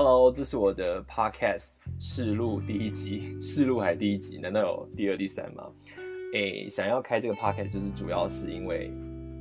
[0.00, 4.38] Hello，这是我的 Podcast 试录第一集， 试录还第一集？
[4.38, 5.68] 难道有第二、第三吗？
[6.34, 8.92] 诶，想要开这个 Podcast 就是主要是因为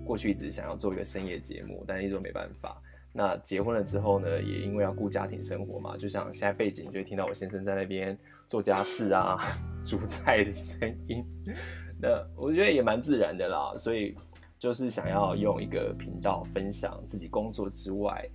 [0.03, 2.81] 过去一直想要做一个深夜节目，但是一直没办法。
[3.13, 8.17] 那结婚了之后呢，也因为要顾家庭生活嘛，就像现在背景就会听到我先生在那边
[8.47, 9.37] 做家事啊、
[9.85, 11.23] 煮菜的声音，
[12.01, 13.75] 那我觉得也蛮自然的啦。
[13.77, 14.15] 所以
[14.57, 18.27] 就是想要用一个频道分享自己工作之外，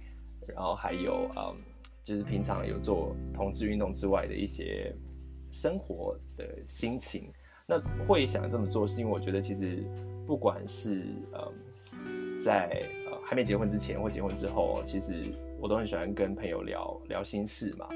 [0.47, 1.57] 然后还有嗯，
[2.03, 4.95] 就是平常有做同志运动之外的一些
[5.51, 7.33] 生活的心情。
[7.67, 9.85] 那会想这么做，是因为我觉得其实
[10.27, 11.53] 不管是呃
[12.45, 13.13] 在呃。
[13.25, 15.23] 还没结婚之前或结婚之后，其实
[15.59, 17.89] 我都很喜欢跟朋友聊聊心事嘛。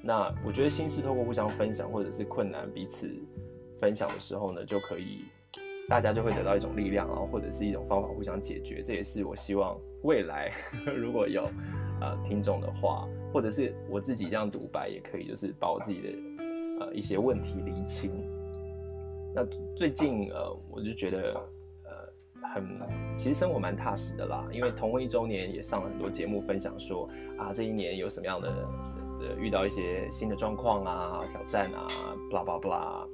[0.00, 3.10] 那我觉得心事透过互相分享，或者是困难彼此
[3.80, 5.24] 分享的时候呢，就可以
[5.88, 8.80] 大家就会得到一种力量，然后或者是一种方法互相解决。
[8.80, 10.52] 这也是我希望未来
[10.94, 11.50] 如果有
[12.00, 16.08] 呃听众的话，或者是我自己这样独白也可以，就是把我自己的
[16.80, 18.10] 呃一些问题厘清。
[19.34, 19.44] 那
[19.76, 21.32] 最近呃我就觉得
[21.84, 22.12] 呃。
[22.54, 22.64] 很，
[23.16, 28.48] 其实生活蛮踏实的啦，因为同婚一周年也上了很多节目，分享说啊，这一年有什么样的，
[29.20, 31.86] 呃遇到一些新的状况啊、挑战啊
[32.30, 33.08] ，blah blah blah。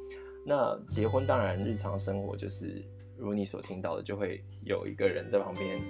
[0.45, 2.85] 那结婚当然日常生活就是
[3.17, 5.81] 如你所听到的，就会有一个人在旁边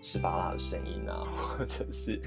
[0.00, 2.18] 吃巴拉的声音啊，或者是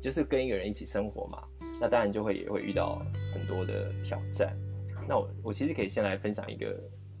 [0.00, 1.42] 就是跟一个人一起生活嘛，
[1.80, 3.02] 那当然就会也会遇到
[3.32, 4.56] 很多的挑战。
[5.08, 6.78] 那我我其实可以先来分享一个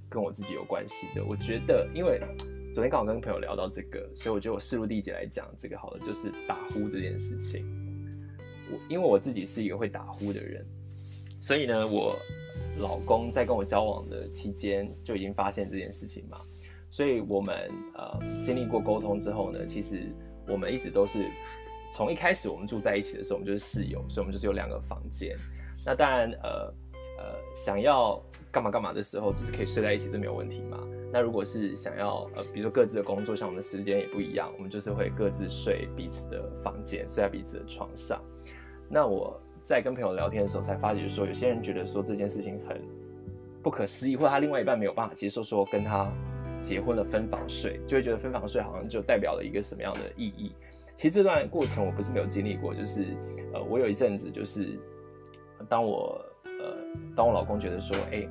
[0.08, 2.20] 跟我自己有关系的，我觉得因为。
[2.74, 7.64] 昨天刚好跟朋友聊到这个，所以我觉得我试录第一集来讲这个好了，就是打呼这件事情。
[8.70, 10.62] 我因为我自己是一个会打呼的人，
[11.40, 12.14] 所以呢，我
[12.78, 16.36] 老公在跟我交往的期间就已经发现这件事情嘛。
[16.90, 17.56] 所以我们
[17.94, 20.12] 呃经历过沟通之后呢，其实
[20.46, 21.30] 我们一直都是
[21.92, 25.36] 从一开始我们住在一起的时候，我们就是室友，所以我们就是有两个房间。
[25.84, 26.74] 那当然呃
[27.18, 28.20] 呃想要
[28.50, 30.78] 干嘛干嘛的时候，就是可以睡在一起，这没有问题嘛。
[31.12, 38.20] 那如果是想要呃，比如说各自的工作，像我们的时间也不一样，我们就是会各自睡彼此的房间，睡在彼此的床上。
[38.88, 42.82] 那我在跟朋友聊天的时候，才发觉说，有些人觉得说这件事情很
[43.62, 46.12] 不可思议，或者他另外一半没有办法接受，说跟他
[46.60, 50.52] 结婚了分房睡，就会觉得分房睡好像就代表了一个什么样的意义。
[50.96, 53.04] 其实这段过程我不是没有经历过，就是
[53.52, 54.76] 呃，我有一阵子就是
[55.68, 56.76] 当我呃，
[57.14, 58.28] 当我老公觉得说，哎。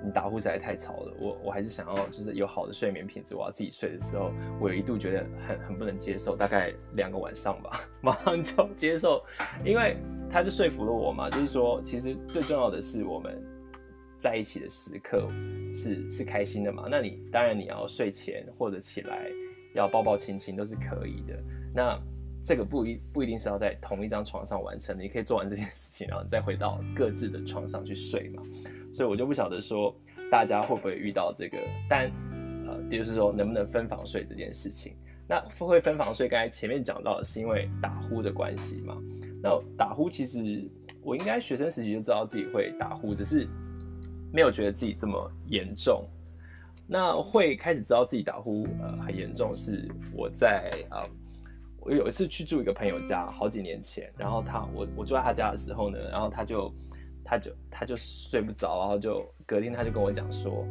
[0.00, 4.30] 你打呼实在太吵了，我我还是想要就是有好的睡眠品质，我要自己睡的时候，
[4.60, 9.20] 我有一度觉得很很不能接受，大概两个晚上吧， 马上就接受，
[9.64, 9.96] 因为
[10.30, 13.44] 他就说服了我嘛，就是说其实最重要的是我们
[14.16, 15.28] 在一起的时刻
[15.72, 19.26] 是是开心的嘛，那你当然你要睡前或者起来
[19.74, 21.42] 要抱抱亲亲都是可以的，
[21.78, 21.96] 那
[22.42, 28.42] 这个不一不一定是要在同一张床上完成的，你可以做完这件事情，然后再回到各自的床上去睡嘛。
[28.92, 29.94] 所以我就不晓得说
[30.28, 31.56] 大家会不会遇到这个，
[31.88, 32.10] 但
[32.66, 34.96] 呃，就是说能不能分房睡这件事情。
[35.28, 39.00] 那会分房睡，刚才前面讲到的是因为打呼的关系嘛。
[39.40, 40.68] 那打呼其实
[41.04, 43.46] 我应该学生时期就知道自己会打呼，只是
[44.32, 46.04] 没有觉得自己这么严重。
[46.88, 51.06] 那会开始知道自己打呼呃很严重，是我在啊、
[51.88, 56.72] 我有一次去住一个朋友家，好几年前，然后他我我住在他家的时候呢，然后他就。
[57.30, 60.66] 他就他就睡不着，然后就隔天他就跟我讲说，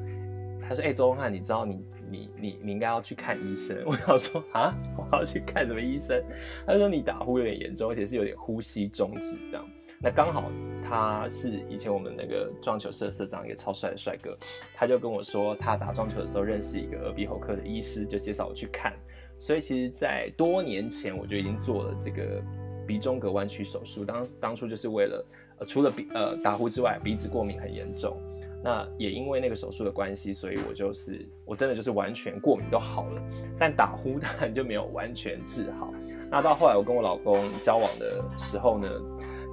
[0.60, 6.20] 他说：“哎、欸，周文汉，你知道你你你你应该要去看医生。”我想说啊，我要去看什么医生？
[6.66, 9.64] 他说你打呼有点严重，而且是有点呼吸中止这样。
[10.02, 14.38] 那刚好他是以前我们那个撞球社社长，一个超帅的帅哥，
[14.74, 18.94] 他就跟我说他打撞球的时候认识一个耳鼻喉科的医师，就介绍我去看。
[19.40, 22.42] 所以其实，在多年前我就已经做了这个
[22.88, 25.26] 鼻中隔弯曲手术，当当初就是为了。
[25.60, 28.16] 呃，除了鼻呃打呼之外，鼻子过敏很严重。
[28.64, 33.24] 那也因为那个手术的关系，所以我就是我真的就是完全过敏都好了，
[33.58, 35.92] 但打呼当然就没有完全治好。
[36.30, 38.88] 那到后来我跟我老公交往的时候呢，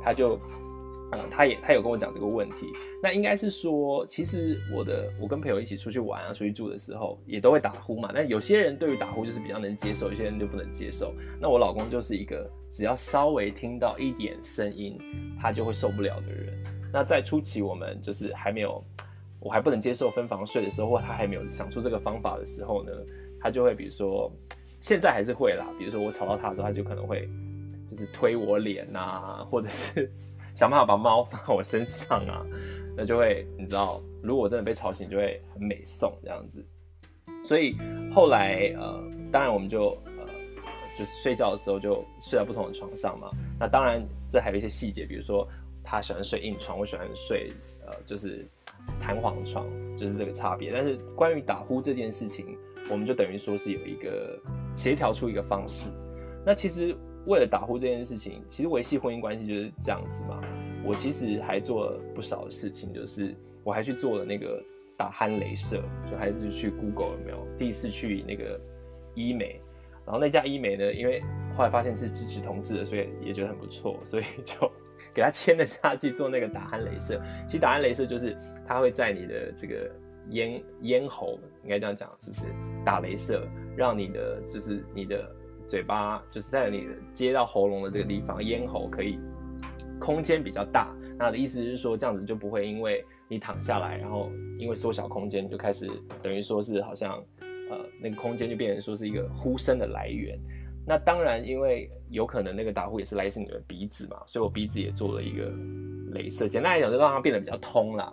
[0.05, 0.39] 他就。
[1.13, 8.11] 嗯，他也他有跟我讲这个问题，那应该是说，其实我的我跟朋友一起出去玩啊，出去住的时候也都会打呼嘛。
[8.13, 11.15] 那有些人对于打呼就是比较能接受，有些人就不能接受。
[11.41, 14.99] 那我老公就是一个只要稍微听到一点声音，
[15.41, 16.53] 他就会受不了的人。
[16.93, 18.83] 那在初期我们就是还没有，
[19.39, 22.91] 我还不能接受分房睡的时候，或他还没有想出这个方法的时候呢，
[23.41, 24.33] 他就会比如说，
[24.81, 27.29] 现在还是会啦，比如说我吵到他的时候，他就可能会
[27.95, 30.11] 就是推我脸啊， 或者是。
[30.55, 32.47] 想办法把猫放在我身上啊，
[32.97, 36.65] 那就会你知道，如果我真的被吵醒，就会很美颂这样子。
[37.45, 37.77] 所以
[38.13, 39.03] 后来呃，
[39.33, 40.25] 当然我们就呃
[40.97, 43.33] 就是睡觉的时候就睡在不同的床上嘛。
[43.59, 44.01] 那当然，
[44.31, 45.45] 这还有一些细节，比如说
[45.83, 47.51] 他喜欢睡硬床，我喜欢睡
[47.85, 48.47] 呃就是
[49.01, 49.67] 弹簧床，
[49.99, 50.71] 就是这个差别。
[50.71, 52.57] 但是关于打呼这件事情，
[52.89, 54.39] 我们就等于说是有一个
[54.77, 55.91] 协调出一个方式。
[56.47, 60.41] 那其实为了打呼这件事情，其实维系婚姻关系就是这样子嘛。
[60.85, 64.63] 我其实还做了不少事情，就是我还去做了那个
[64.99, 68.61] 打鼾雷射，就还是去 Google 有没有第一次去那个
[69.15, 69.61] 医美，
[70.05, 71.23] 然后那家医美呢，因为
[71.57, 74.71] 后来发现是支持同志的，所以也觉得很不错，所以就
[75.15, 77.19] 给他签了下去做那个打鼾雷射。
[77.47, 78.37] 其实打鼾雷射就是
[78.67, 79.91] 它会在你的这个
[80.31, 82.47] 咽咽喉，应该这样讲是不是？
[82.85, 85.35] 打雷射让你的就是你的
[85.67, 89.19] 嘴巴就是在你接到喉咙的这个地方，咽喉可以。
[90.01, 95.89] 空间比较大，那的意思是说，这样子就不会因为你躺下来，然后因为缩小空间，就开始
[96.21, 97.17] 等于说是好像，
[97.71, 100.37] 呃，那个空间就变成说是一个呼声的来源。
[100.85, 105.51] 那当然，因为有可能那个打呼也是来自你的鼻子嘛，所以我鼻子也做了一个
[106.13, 108.13] 镭射，简单来讲就让它变得比较通啦。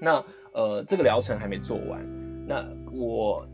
[0.00, 3.46] 那呃，这个疗程还没做完，那我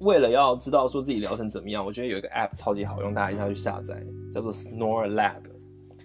[0.00, 4.02] 为了要知道说自己疗程怎么样，我觉得有一个 app 超级好用，大家一定要去下载，
[4.32, 5.42] 叫做 Snore Lab。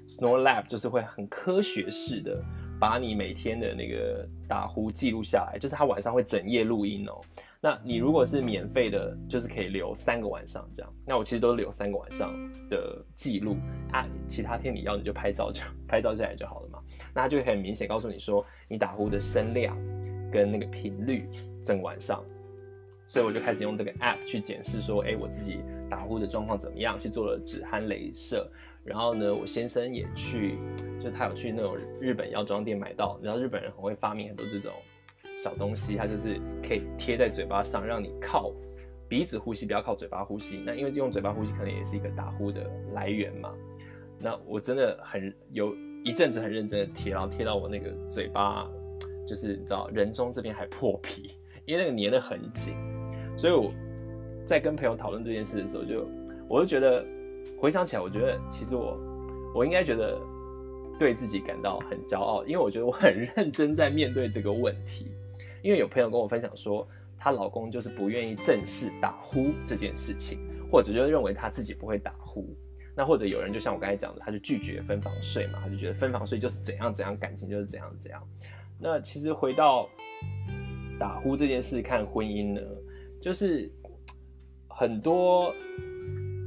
[0.08, 2.44] Snore Lab 就是会很科学式的
[2.80, 7.22] 把你每天的那个打呼记录下来，就是他晚上会整夜录音哦。
[7.62, 10.94] 那你如果是免费的，就是可以留三个晚上这样。
[11.06, 12.34] 那我其实都留三个晚上
[12.70, 13.56] 的记录
[13.92, 16.80] 啊，其他天你要你就拍照就 拍照下来就好了嘛。
[17.14, 19.78] 那它就很明显告诉你说你打呼的声量
[20.32, 21.30] 跟那个频率
[21.64, 22.22] 整晚上。
[23.14, 27.00] 所以我就开始用这个 App 去检视说，哎，我自己打呼的状况怎么样？
[27.00, 28.50] 去做了止鼾雷射。
[28.84, 30.58] 然后呢，我先生也去，
[31.00, 34.72] 就他有去那种日本药妆店买到，然后日本人很会发明很多这种
[35.38, 38.52] 小东西，它就是可以贴在嘴巴上，让你靠
[39.08, 40.64] 鼻子呼吸，不要靠嘴巴呼吸。
[40.66, 43.54] 那因为用嘴巴呼吸可能也是一个打呼的来源嘛。
[44.18, 48.68] 那我真的很有一阵子很认真的贴，然后贴到我那个嘴巴，
[49.28, 52.74] 就是你知道人中这边还破皮，因为那个粘得很紧。
[53.38, 53.70] 所以我
[54.46, 56.08] 在跟朋友讨论这件事的时候就，
[56.48, 57.06] 我就觉得。
[57.60, 58.98] 回想起来，我觉得其实我，
[59.56, 60.20] 我应该觉得
[61.00, 65.14] 对自己感到很骄傲，因为我觉得我很认真在面对这个问题。
[65.62, 66.86] 因为有朋友跟我分享说，
[67.18, 70.40] 她老公就是不愿意正视打呼这件事情，
[70.70, 72.46] 或者就认为他自己不会打呼。
[72.98, 78.22] 那或者有人就像我刚才讲的，他就拒绝分房睡嘛，他就觉得分房睡就是怎样怎样，感情就是怎样怎样。
[78.78, 79.88] 那其实回到
[81.00, 82.62] 打呼这件事看婚姻呢，
[83.24, 83.72] 就是
[84.68, 85.56] 很多。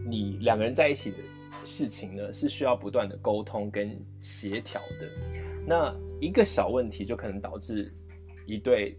[0.08, 1.16] 你两个人在一起的
[1.64, 5.10] 事情呢，是需要不断的沟通跟协调的。
[5.66, 7.92] 那一个小问题就可能导致
[8.46, 8.96] 一对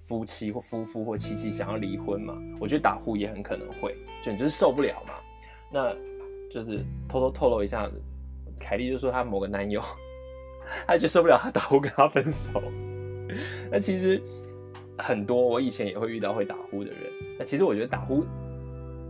[0.00, 2.34] 夫妻或夫妇或妻妻想要离婚嘛？
[2.58, 5.12] 我觉得打呼也很可能会，就你就是受不了嘛。
[5.70, 5.94] 那
[6.50, 7.86] 就是偷偷透露一下，
[8.58, 9.82] 凯莉就说她某个男友，
[10.88, 12.50] 她就受不了他打呼跟他分手。
[13.70, 14.18] 那其实
[14.98, 17.00] 很多我以前也会遇到会打呼的人。
[17.38, 18.24] 那其实我觉得打呼。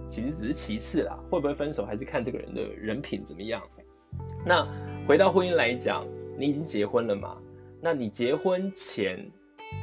[0.06, 3.60] 其实只是其次啦，会不会分手还是看这个人的人品怎么样。
[4.42, 4.66] 那
[5.06, 6.02] 回到婚姻来讲，
[6.38, 7.36] 你已经结婚了嘛？
[7.78, 9.30] 那你结婚前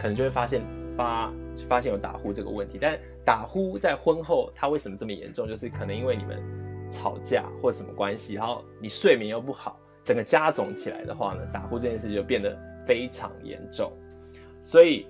[0.02, 0.64] 可能就会发现
[0.98, 1.32] 发
[1.68, 5.48] 发现有打呼这个问题，但打呼在婚后它为什么这么严重？
[5.48, 6.42] 就是可能因为你们
[6.90, 13.94] 吵架或什么关系，然后你睡眠又不好，整个加总起来的话呢，打呼这件事就变得非常严重。
[14.64, 15.06] 所以，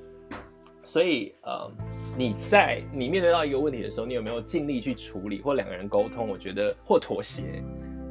[0.85, 1.69] 所以呃。
[2.17, 6.29] 你在你面对到一个问题的时候，你有没有尽力去处理，或两个人沟通？
[6.29, 7.61] 我觉得或妥协，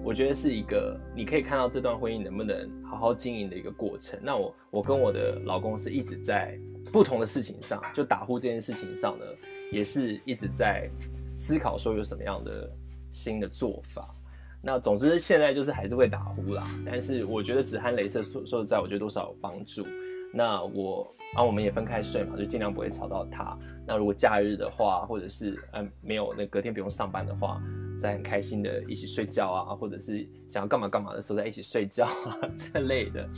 [0.04, 4.20] 我觉得是一个你可以看到这段婚姻能不能好好经营的一个过程。
[4.22, 6.54] 那我我跟我的老公是一直在
[6.92, 9.24] 不同的事情上，就打呼这件事情上呢，
[9.72, 10.86] 也是一直在
[11.34, 12.70] 思考说有什么样的
[13.08, 14.14] 新的做法。
[14.60, 19.86] 那总之现在就是还是会打呼啦，但是我觉得止鼾雷射说说实在，我觉得多少有帮助。
[20.36, 23.56] 那我啊，我们也分开睡嘛，就尽量不会吵到他。
[23.86, 27.62] 那如果假日的话，或者是嗯没有那隔天不用上班的话，
[28.00, 33.28] 在很开心的一起睡觉啊，或者是想要干嘛干嘛的时候在一起睡觉啊 这类的。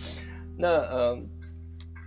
[0.58, 1.28] 那嗯，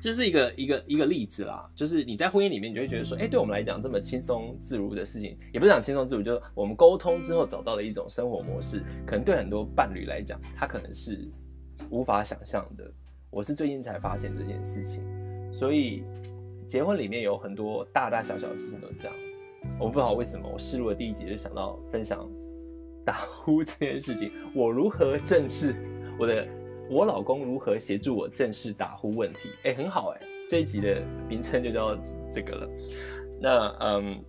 [0.02, 11.30] 这是一个一个一个例子啦，就是你在婚姻里面，你就会觉得说，哎，对我们来讲这么轻松自如的事情，也不是讲轻松自如，就是我们沟通之后找到的一种生活模式，可能对很多伴侣来讲，他可能是
[11.92, 12.92] 无法想象的。
[13.32, 15.04] 我是最近才发现这件事情，
[15.54, 16.04] 所以
[16.66, 19.16] 结婚里面有很多大大小小的事情都这样。
[19.80, 22.28] 我不知道为什么，我试录的第一集就想到分享
[23.06, 25.76] 打呼这件事情，我如何正视
[26.18, 26.48] 我的，
[26.90, 29.52] 我老公如何协助我正视打呼问题。
[29.64, 31.96] 哎，很好哎，这一集的名称就叫
[32.32, 32.70] 这个了。
[33.40, 34.26] 那嗯，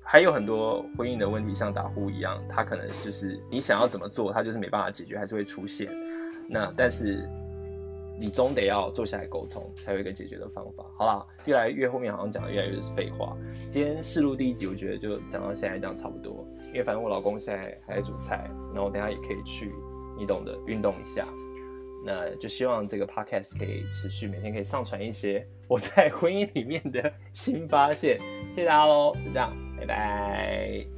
[0.00, 5.90] 还有很多婚姻的问题，像打呼一样，它可能就是你想要怎么做，它就是没办法解决，还是会出现。
[6.48, 7.28] 那但是
[8.18, 10.84] 你总得要坐下来沟通，才有一个解决的方法。
[10.96, 13.36] 好啦，越来越后面好像讲的越来越是废话。
[13.68, 16.46] 今天试录第一集，我觉得就讲到现在这样差不多。
[16.68, 19.72] 因为反正我老公现在还在煮菜，然后我等下也可以去，
[20.18, 21.26] 你懂的，运动一下。
[22.04, 28.18] 那就希望这个 podcast 可以持续每天可以上传一些我在婚姻里面的新发现。
[28.50, 30.93] 谢谢大家喽，就这样，拜拜。